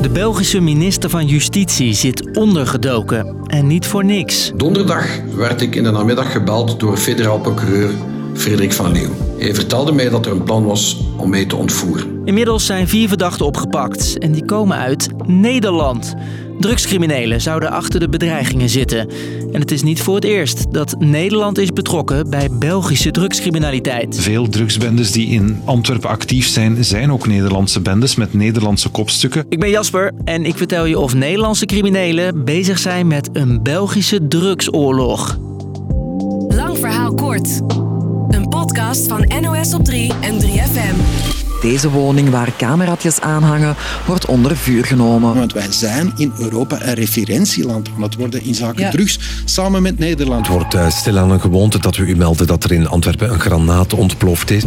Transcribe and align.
De 0.00 0.10
Belgische 0.12 0.60
minister 0.60 1.10
van 1.10 1.26
Justitie 1.26 1.94
zit 1.94 2.36
ondergedoken. 2.36 3.36
En 3.46 3.66
niet 3.66 3.86
voor 3.86 4.04
niks. 4.04 4.52
Donderdag 4.54 5.06
werd 5.34 5.60
ik 5.60 5.74
in 5.74 5.82
de 5.82 5.90
namiddag 5.90 6.32
gebeld 6.32 6.80
door 6.80 6.96
federaal 6.96 7.40
procureur 7.40 7.90
Frederik 8.34 8.72
van 8.72 8.92
Leeuw. 8.92 9.10
Hij 9.38 9.54
vertelde 9.54 9.92
mij 9.92 10.08
dat 10.08 10.26
er 10.26 10.32
een 10.32 10.42
plan 10.42 10.64
was 10.64 11.04
om 11.16 11.30
mij 11.30 11.44
te 11.44 11.56
ontvoeren. 11.56 12.20
Inmiddels 12.24 12.66
zijn 12.66 12.88
vier 12.88 13.08
verdachten 13.08 13.46
opgepakt 13.46 14.18
en 14.18 14.32
die 14.32 14.44
komen 14.44 14.76
uit 14.76 15.08
Nederland. 15.26 16.14
Drugscriminelen 16.58 17.40
zouden 17.40 17.70
achter 17.70 18.00
de 18.00 18.08
bedreigingen 18.08 18.68
zitten. 18.68 19.08
En 19.52 19.60
het 19.60 19.70
is 19.70 19.82
niet 19.82 20.02
voor 20.02 20.14
het 20.14 20.24
eerst 20.24 20.72
dat 20.72 20.94
Nederland 20.98 21.58
is 21.58 21.72
betrokken 21.72 22.30
bij 22.30 22.48
Belgische 22.50 23.10
drugscriminaliteit. 23.10 24.20
Veel 24.20 24.48
drugsbendes 24.48 25.12
die 25.12 25.26
in 25.26 25.62
Antwerpen 25.64 26.10
actief 26.10 26.46
zijn, 26.46 26.84
zijn 26.84 27.12
ook 27.12 27.26
Nederlandse 27.26 27.80
bendes 27.80 28.14
met 28.14 28.34
Nederlandse 28.34 28.88
kopstukken. 28.88 29.44
Ik 29.48 29.60
ben 29.60 29.70
Jasper 29.70 30.12
en 30.24 30.44
ik 30.44 30.56
vertel 30.56 30.84
je 30.84 30.98
of 30.98 31.14
Nederlandse 31.14 31.66
criminelen 31.66 32.44
bezig 32.44 32.78
zijn 32.78 33.06
met 33.06 33.30
een 33.32 33.62
Belgische 33.62 34.28
drugsoorlog. 34.28 35.38
Lang 36.48 36.78
verhaal 36.78 37.14
kort. 37.14 37.60
Een 38.30 38.48
podcast 38.48 39.06
van 39.06 39.30
NOS 39.40 39.74
op 39.74 39.84
3 39.84 40.12
en 40.20 40.40
3FM. 40.40 40.94
Deze 41.60 41.90
woning 41.90 42.30
waar 42.30 42.52
cameraatjes 42.56 43.20
aan 43.20 43.42
hangen, 43.42 43.76
wordt 44.06 44.26
onder 44.26 44.56
vuur 44.56 44.84
genomen. 44.84 45.34
Want 45.34 45.52
wij 45.52 45.72
zijn 45.72 46.12
in 46.16 46.32
Europa 46.38 46.78
een 46.82 46.94
referentieland 46.94 47.88
aan 47.96 48.02
het 48.02 48.14
worden 48.16 48.42
in 48.44 48.54
zaken 48.54 48.82
Ja. 48.82 48.90
drugs, 48.90 49.18
samen 49.44 49.82
met 49.82 49.98
Nederland. 49.98 50.46
Het 50.46 50.56
wordt 50.56 50.74
uh, 50.74 50.90
stilaan 50.90 51.30
een 51.30 51.40
gewoonte 51.40 51.78
dat 51.78 51.96
we 51.96 52.06
u 52.06 52.16
melden 52.16 52.46
dat 52.46 52.64
er 52.64 52.72
in 52.72 52.88
Antwerpen 52.88 53.32
een 53.32 53.40
granaat 53.40 53.94
ontploft 53.94 54.50
is. 54.50 54.62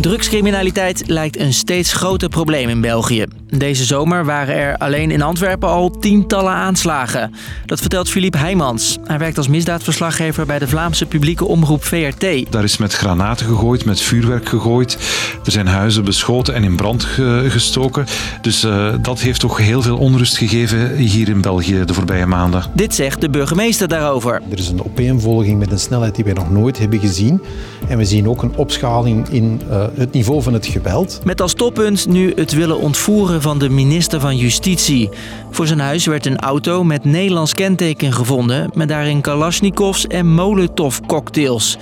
Drugscriminaliteit 0.00 1.02
lijkt 1.06 1.38
een 1.38 1.52
steeds 1.52 1.92
groter 1.92 2.28
probleem 2.28 2.68
in 2.68 2.80
België. 2.80 3.26
Deze 3.58 3.84
zomer 3.84 4.24
waren 4.24 4.54
er 4.54 4.76
alleen 4.76 5.10
in 5.10 5.22
Antwerpen 5.22 5.68
al 5.68 5.90
tientallen 5.90 6.52
aanslagen. 6.52 7.34
Dat 7.66 7.80
vertelt 7.80 8.10
Philippe 8.10 8.38
Heijmans. 8.38 8.98
Hij 9.04 9.18
werkt 9.18 9.36
als 9.36 9.48
misdaadverslaggever 9.48 10.46
bij 10.46 10.58
de 10.58 10.68
Vlaamse 10.68 11.06
publieke 11.06 11.44
omroep 11.44 11.84
VRT. 11.84 12.52
Daar 12.52 12.64
is 12.64 12.76
met 12.76 12.94
granaten 12.94 13.46
gegooid, 13.46 13.84
met 13.84 14.00
vuurwerk 14.00 14.48
gegooid. 14.48 14.98
Er 15.44 15.52
zijn 15.52 15.66
huizen 15.66 16.04
beschoten 16.04 16.54
en 16.54 16.64
in 16.64 16.76
brand 16.76 17.04
ge 17.04 17.46
gestoken. 17.48 18.06
Dus 18.40 18.64
uh, 18.64 18.94
dat 19.02 19.20
heeft 19.20 19.40
toch 19.40 19.56
heel 19.56 19.82
veel 19.82 19.98
onrust 19.98 20.36
gegeven 20.36 20.96
hier 20.96 21.28
in 21.28 21.40
België 21.40 21.84
de 21.84 21.94
voorbije 21.94 22.26
maanden. 22.26 22.64
Dit 22.74 22.94
zegt 22.94 23.20
de 23.20 23.30
burgemeester 23.30 23.88
daarover. 23.88 24.42
Er 24.50 24.58
is 24.58 24.68
een 24.68 24.84
opeenvolging 24.84 25.58
met 25.58 25.72
een 25.72 25.78
snelheid 25.78 26.14
die 26.14 26.24
wij 26.24 26.32
nog 26.32 26.50
nooit 26.50 26.78
hebben 26.78 27.00
gezien. 27.00 27.42
En 27.88 27.98
we 27.98 28.04
zien 28.04 28.28
ook 28.28 28.42
een 28.42 28.56
opschaling 28.56 29.28
in 29.28 29.60
uh, 29.70 29.81
het 29.94 30.12
niveau 30.12 30.42
van 30.42 30.52
het 30.52 30.66
geweld. 30.66 31.20
Met 31.24 31.40
als 31.40 31.54
toppunt 31.54 32.06
nu 32.06 32.32
het 32.34 32.52
willen 32.52 32.78
ontvoeren 32.78 33.42
van 33.42 33.58
de 33.58 33.68
minister 33.68 34.20
van 34.20 34.36
Justitie. 34.36 35.08
Voor 35.50 35.66
zijn 35.66 35.80
huis 35.80 36.06
werd 36.06 36.26
een 36.26 36.38
auto 36.38 36.84
met 36.84 37.04
Nederlands 37.04 37.54
kenteken 37.54 38.12
gevonden... 38.12 38.70
met 38.74 38.88
daarin 38.88 39.20
kalasjnikovs 39.20 40.06
en 40.06 40.34
molotov-cocktails. 40.34 41.78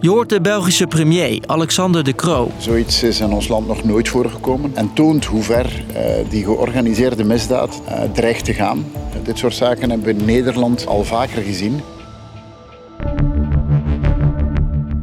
Je 0.00 0.10
hoort 0.10 0.28
de 0.28 0.40
Belgische 0.40 0.86
premier 0.86 1.42
Alexander 1.46 2.04
De 2.04 2.14
Croo. 2.14 2.50
Zoiets 2.58 3.02
is 3.02 3.20
in 3.20 3.32
ons 3.32 3.48
land 3.48 3.66
nog 3.66 3.84
nooit 3.84 4.08
voorgekomen 4.08 4.70
en 4.74 4.90
toont 4.94 5.24
hoe 5.24 5.42
ver 5.42 5.66
uh, 5.66 6.00
die 6.28 6.44
georganiseerde 6.44 7.24
misdaad 7.24 7.82
uh, 7.88 8.00
dreigt 8.12 8.44
te 8.44 8.54
gaan. 8.54 8.78
Uh, 8.78 9.24
dit 9.24 9.38
soort 9.38 9.54
zaken 9.54 9.90
hebben 9.90 10.14
we 10.14 10.20
in 10.20 10.24
Nederland 10.24 10.86
al 10.86 11.04
vaker 11.04 11.42
gezien. 11.42 11.80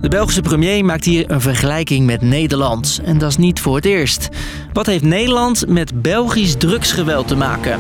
De 0.01 0.09
Belgische 0.09 0.41
premier 0.41 0.85
maakt 0.85 1.05
hier 1.05 1.31
een 1.31 1.41
vergelijking 1.41 2.05
met 2.05 2.21
Nederland. 2.21 3.01
En 3.03 3.17
dat 3.17 3.29
is 3.29 3.37
niet 3.37 3.59
voor 3.59 3.75
het 3.75 3.85
eerst. 3.85 4.29
Wat 4.73 4.85
heeft 4.85 5.03
Nederland 5.03 5.67
met 5.67 6.01
Belgisch 6.01 6.55
drugsgeweld 6.57 7.27
te 7.27 7.35
maken? 7.35 7.79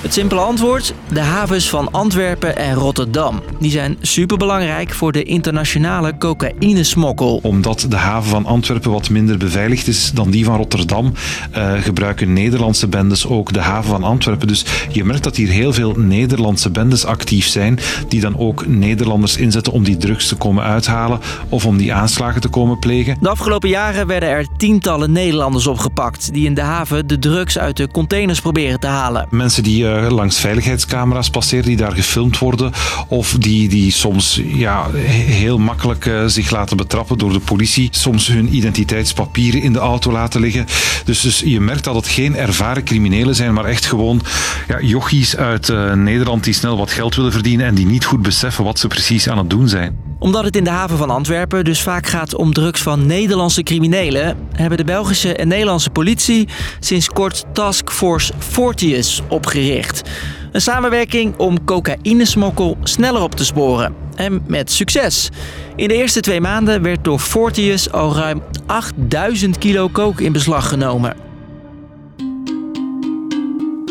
Het 0.00 0.12
simpele 0.14 0.40
antwoord: 0.40 0.94
de 1.12 1.20
havens 1.20 1.68
van 1.68 1.90
Antwerpen 1.90 2.56
en 2.56 2.74
Rotterdam. 2.74 3.42
Die 3.60 3.70
zijn 3.70 3.96
superbelangrijk 4.00 4.94
voor 4.94 5.12
de 5.12 5.22
internationale 5.22 6.18
cocaïnesmokkel. 6.18 7.40
Omdat 7.42 7.86
de 7.88 7.96
haven 7.96 8.30
van 8.30 8.46
Antwerpen 8.46 8.90
wat 8.90 9.10
minder 9.10 9.36
beveiligd 9.36 9.86
is 9.86 10.10
dan 10.14 10.30
die 10.30 10.44
van 10.44 10.56
Rotterdam, 10.56 11.12
uh, 11.56 11.72
gebruiken 11.72 12.32
Nederlandse 12.32 12.86
bendes 12.86 13.26
ook 13.26 13.52
de 13.52 13.60
haven 13.60 13.90
van 13.90 14.02
Antwerpen. 14.02 14.48
Dus 14.48 14.64
je 14.90 15.04
merkt 15.04 15.24
dat 15.24 15.36
hier 15.36 15.48
heel 15.48 15.72
veel 15.72 15.94
Nederlandse 15.96 16.70
bendes 16.70 17.04
actief 17.04 17.46
zijn, 17.46 17.78
die 18.08 18.20
dan 18.20 18.38
ook 18.38 18.66
Nederlanders 18.66 19.36
inzetten 19.36 19.72
om 19.72 19.84
die 19.84 19.96
drugs 19.96 20.28
te 20.28 20.36
komen 20.36 20.64
uithalen 20.64 21.20
of 21.48 21.66
om 21.66 21.76
die 21.76 21.94
aanslagen 21.94 22.40
te 22.40 22.48
komen 22.48 22.78
plegen. 22.78 23.16
De 23.20 23.28
afgelopen 23.28 23.68
jaren 23.68 24.06
werden 24.06 24.28
er 24.28 24.46
tientallen 24.56 25.12
Nederlanders 25.12 25.66
opgepakt 25.66 26.32
die 26.32 26.46
in 26.46 26.54
de 26.54 26.60
haven 26.60 27.06
de 27.06 27.18
drugs 27.18 27.58
uit 27.58 27.76
de 27.76 27.88
containers 27.88 28.40
proberen 28.40 28.80
te 28.80 28.86
halen. 28.86 29.26
Mensen 29.30 29.62
die 29.62 29.85
uh, 29.86 30.10
langs 30.10 30.40
veiligheidscamera's 30.40 31.30
passeren, 31.30 31.64
die 31.64 31.76
daar 31.76 31.92
gefilmd 31.92 32.38
worden. 32.38 32.72
Of 33.08 33.36
die, 33.38 33.68
die 33.68 33.92
soms 33.92 34.40
ja, 34.44 34.90
heel 34.92 35.58
makkelijk 35.58 36.06
uh, 36.06 36.26
zich 36.26 36.50
laten 36.50 36.76
betrappen 36.76 37.18
door 37.18 37.32
de 37.32 37.40
politie. 37.40 37.88
Soms 37.90 38.26
hun 38.26 38.54
identiteitspapieren 38.54 39.62
in 39.62 39.72
de 39.72 39.78
auto 39.78 40.12
laten 40.12 40.40
liggen. 40.40 40.66
Dus, 41.04 41.20
dus 41.20 41.40
je 41.40 41.60
merkt 41.60 41.84
dat 41.84 41.94
het 41.94 42.08
geen 42.08 42.36
ervaren 42.36 42.84
criminelen 42.84 43.34
zijn, 43.34 43.54
maar 43.54 43.64
echt 43.64 43.86
gewoon 43.86 44.20
ja, 44.68 44.80
jochies 44.80 45.36
uit 45.36 45.68
uh, 45.68 45.92
Nederland 45.92 46.44
die 46.44 46.54
snel 46.54 46.76
wat 46.76 46.90
geld 46.90 47.14
willen 47.14 47.32
verdienen 47.32 47.66
en 47.66 47.74
die 47.74 47.86
niet 47.86 48.04
goed 48.04 48.22
beseffen 48.22 48.64
wat 48.64 48.78
ze 48.78 48.86
precies 48.86 49.28
aan 49.28 49.38
het 49.38 49.50
doen 49.50 49.68
zijn. 49.68 50.15
Omdat 50.18 50.44
het 50.44 50.56
in 50.56 50.64
de 50.64 50.70
haven 50.70 50.98
van 50.98 51.10
Antwerpen 51.10 51.64
dus 51.64 51.82
vaak 51.82 52.06
gaat 52.06 52.34
om 52.34 52.52
drugs 52.52 52.82
van 52.82 53.06
Nederlandse 53.06 53.62
criminelen, 53.62 54.36
hebben 54.52 54.78
de 54.78 54.84
Belgische 54.84 55.34
en 55.34 55.48
Nederlandse 55.48 55.90
politie 55.90 56.48
sinds 56.80 57.08
kort 57.08 57.44
Task 57.52 57.90
Force 57.90 58.32
Fortius 58.38 59.22
opgericht. 59.28 60.10
Een 60.52 60.60
samenwerking 60.60 61.36
om 61.36 61.64
cocaïnesmokkel 61.64 62.76
sneller 62.82 63.22
op 63.22 63.34
te 63.34 63.44
sporen. 63.44 63.94
En 64.14 64.42
met 64.46 64.72
succes. 64.72 65.30
In 65.76 65.88
de 65.88 65.94
eerste 65.94 66.20
twee 66.20 66.40
maanden 66.40 66.82
werd 66.82 67.04
door 67.04 67.18
Fortius 67.18 67.92
al 67.92 68.14
ruim 68.14 68.42
8000 68.66 69.58
kilo 69.58 69.88
coke 69.88 70.24
in 70.24 70.32
beslag 70.32 70.68
genomen. 70.68 71.25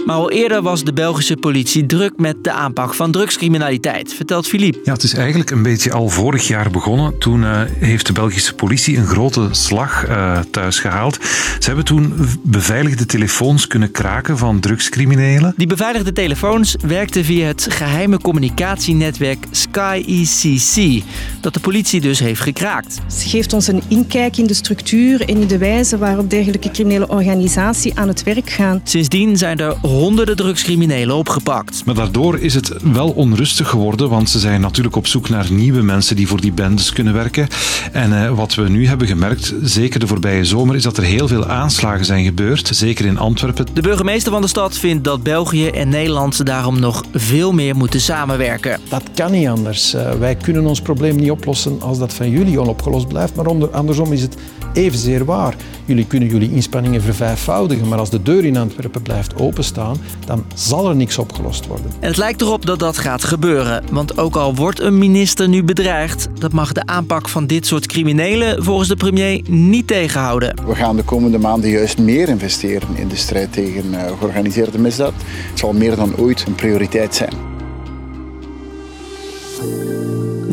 Maar 0.06 0.16
al 0.16 0.32
eerder 0.32 0.62
was 0.62 0.84
de 0.84 0.94
Belgische 0.94 1.38
politie 1.38 1.86
druk 1.86 2.14
met 2.18 2.44
de 2.44 2.52
aanpak 2.52 2.94
van 2.94 3.12
drugscriminaliteit, 3.12 4.14
vertelt 4.14 4.48
Philippe. 4.48 4.80
Ja, 4.84 4.94
het 4.94 5.04
is 5.04 5.14
eigenlijk 5.14 5.50
een 5.52 5.64
beetje 5.64 5.92
al 5.92 6.10
vorig 6.10 6.48
jaar 6.48 6.72
begonnen. 6.72 7.18
Toen 7.18 7.42
uh, 7.42 7.62
heeft 7.80 8.08
de 8.08 8.14
Belgische 8.14 8.56
politie 8.56 8.98
een 8.98 9.06
grote 9.06 9.48
slag 9.52 10.08
uh, 10.08 10.40
thuis 10.52 10.80
gehaald. 10.80 11.16
Ze 11.60 11.66
hebben 11.66 11.86
toen 11.86 12.14
beveiligde 12.42 13.06
telefoons 13.06 13.68
kunnen 13.68 13.92
kraken 13.92 14.38
van 14.38 14.60
drugscriminelen. 14.60 15.54
Die 15.58 15.68
beveiligde 15.68 16.12
telefoons 16.12 16.76
werkten 16.82 17.26
via 17.26 17.48
het 17.48 17.68
geheime 17.70 18.20
communicatienetwerk 18.20 19.46
Sky 19.52 20.04
ECC, 20.08 21.04
dat 21.42 21.54
de 21.54 21.60
politie 21.60 22.02
dus 22.02 22.20
heeft 22.20 22.42
gekraakt. 22.42 23.00
Het 23.04 23.24
geeft 23.28 23.54
ons 23.54 23.68
een 23.68 23.82
inkijk 23.88 24.38
in 24.38 24.48
de 24.48 24.54
structuur 24.54 25.22
en 25.22 25.42
in 25.42 25.48
de 25.48 25.58
wijze 25.58 25.98
waarop 25.98 26.30
dergelijke 26.30 26.72
criminele 26.72 27.08
organisaties 27.08 27.96
aan 27.96 28.08
het 28.08 28.24
werk 28.24 28.50
gaan. 28.50 28.82
Sindsdien 28.84 29.38
zijn 29.38 29.60
er 29.60 29.76
honderden 29.96 30.36
drugscriminelen 30.36 31.16
opgepakt. 31.16 31.86
Maar 31.86 31.96
daardoor 31.96 32.40
is 32.40 32.54
het 32.54 32.74
wel 32.82 33.10
onrustig 33.10 33.70
geworden, 33.70 34.10
want 34.10 34.30
ze 34.30 34.40
zijn 34.40 34.62
natuurlijk 34.62 34.96
op 34.96 35.08
zoek 35.08 35.30
naar 35.30 35.52
nieuwe 35.52 35.82
mensen 35.82 36.16
die 36.16 36.28
voor 36.28 36.42
die 36.42 36.52
bendes 36.52 36.94
kunnen 36.94 37.14
werken. 37.14 37.48
En 37.92 38.12
uh, 38.12 38.36
wat 38.36 38.56
we 38.56 38.70
nu 38.70 38.88
hebben 38.88 39.08
gemerkt, 39.08 39.54
zeker 39.62 40.00
de 40.00 40.08
voorbije 40.08 40.46
zomer, 40.46 40.76
is 40.76 40.84
dat 40.84 40.98
er 40.98 41.04
heel 41.04 41.28
veel 41.28 41.46
aanslagen 41.46 42.06
zijn 42.06 42.26
gebeurd, 42.26 42.70
zeker 42.72 43.06
in 43.06 43.18
Antwerpen. 43.18 43.66
De 43.74 43.82
burgemeester 43.82 44.32
van 44.32 44.42
de 44.42 44.48
stad 44.48 44.78
vindt 44.78 45.04
dat 45.04 45.24
België 45.24 45.68
en 45.68 45.90
Nederland 45.90 46.46
daarom 46.46 46.80
nog 46.80 47.04
veel 47.14 47.52
meer 47.52 47.76
moeten 47.76 48.02
samenwerken. 48.02 48.80
Dat 48.90 49.04
kan 49.16 49.32
niet 49.32 49.48
anders. 49.48 49.96
Uh, 49.96 50.12
wij 50.12 50.36
kunnen 50.36 50.66
ons 50.66 50.82
probleem 50.82 51.16
niet 51.16 51.32
oplossen 51.32 51.82
als 51.82 51.98
dat 51.98 52.14
van 52.14 52.30
jullie 52.30 52.60
onopgelost 52.60 53.08
blijft, 53.08 53.36
maar 53.36 53.46
onder, 53.46 53.70
andersom 53.70 54.12
is 54.12 54.22
het 54.22 54.36
evenzeer 54.74 55.26
waar. 55.26 55.56
Jullie 55.86 56.06
kunnen 56.06 56.30
jullie 56.30 56.52
inspanningen 56.52 57.02
vervijfvoudigen, 57.02 57.88
maar 57.88 58.00
als 58.00 58.10
de 58.10 58.22
deur 58.22 58.46
in 58.46 58.58
Antwerpen 58.58 59.02
blijft 59.02 59.36
openstaan, 59.40 59.85
dan 60.26 60.46
zal 60.56 60.90
er 60.90 60.96
niks 60.96 61.18
opgelost 61.18 61.68
worden. 61.68 61.92
En 62.00 62.08
het 62.08 62.18
lijkt 62.18 62.42
erop 62.42 62.66
dat 62.66 62.80
dat 62.80 62.98
gaat 62.98 63.24
gebeuren. 63.24 63.84
Want 63.92 64.18
ook 64.18 64.36
al 64.36 64.56
wordt 64.56 64.80
een 64.80 64.98
minister 64.98 65.50
nu 65.50 65.64
bedreigd, 65.64 66.28
dat 66.40 66.52
mag 66.52 66.72
de 66.72 66.86
aanpak 66.86 67.30
van 67.30 67.48
dit 67.48 67.66
soort 67.66 67.86
criminelen 67.86 68.64
volgens 68.64 68.88
de 68.88 68.96
premier 68.96 69.42
niet 69.48 69.88
tegenhouden. 69.88 70.54
We 70.68 70.76
gaan 70.76 70.96
de 70.96 71.04
komende 71.04 71.38
maanden 71.38 71.70
juist 71.70 71.98
meer 71.98 72.30
investeren 72.30 72.96
in 72.96 73.08
de 73.08 73.16
strijd 73.16 73.54
tegen 73.54 73.86
uh, 73.92 74.00
georganiseerde 74.20 74.80
misdaad. 74.80 75.14
Het 75.50 75.60
zal 75.60 75.74
meer 75.74 75.96
dan 75.96 76.16
ooit 76.18 76.44
een 76.48 76.56
prioriteit 76.56 77.16
zijn. 77.16 77.54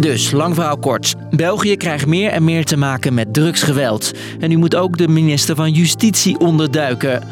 Dus, 0.02 0.30
lang 0.30 0.54
verhaal 0.54 0.78
kort. 0.78 1.14
België 1.30 1.76
krijgt 1.76 2.06
meer 2.06 2.30
en 2.30 2.44
meer 2.44 2.64
te 2.64 2.76
maken 2.76 3.14
met 3.14 3.34
drugsgeweld. 3.34 4.12
En 4.40 4.48
nu 4.48 4.56
moet 4.56 4.76
ook 4.76 4.98
de 4.98 5.08
minister 5.08 5.54
van 5.54 5.72
Justitie 5.72 6.38
onderduiken. 6.38 7.22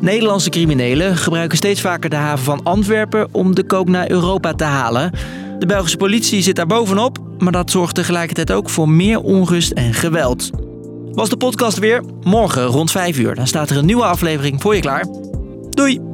Nederlandse 0.00 0.50
criminelen 0.50 1.16
gebruiken 1.16 1.56
steeds 1.56 1.80
vaker 1.80 2.10
de 2.10 2.16
haven 2.16 2.44
van 2.44 2.62
Antwerpen 2.62 3.28
om 3.32 3.54
de 3.54 3.62
kook 3.62 3.88
naar 3.88 4.10
Europa 4.10 4.52
te 4.52 4.64
halen. 4.64 5.12
De 5.58 5.66
Belgische 5.66 5.96
politie 5.96 6.42
zit 6.42 6.56
daar 6.56 6.66
bovenop, 6.66 7.18
maar 7.38 7.52
dat 7.52 7.70
zorgt 7.70 7.94
tegelijkertijd 7.94 8.52
ook 8.52 8.70
voor 8.70 8.88
meer 8.88 9.20
onrust 9.20 9.70
en 9.72 9.94
geweld. 9.94 10.50
Was 11.12 11.28
de 11.28 11.36
podcast 11.36 11.78
weer? 11.78 12.02
Morgen 12.22 12.64
rond 12.64 12.90
5 12.90 13.18
uur. 13.18 13.34
Dan 13.34 13.46
staat 13.46 13.70
er 13.70 13.76
een 13.76 13.86
nieuwe 13.86 14.04
aflevering 14.04 14.60
voor 14.60 14.74
je 14.74 14.80
klaar. 14.80 15.06
Doei! 15.70 16.09